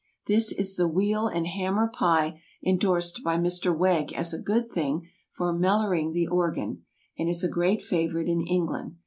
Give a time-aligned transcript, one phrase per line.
[0.25, 3.71] This is the "weal and hammer pie" endorsed by Mr.
[3.71, 6.85] Wegg as a good thing "for mellering the organ,"
[7.19, 8.95] and is a great favorite in England.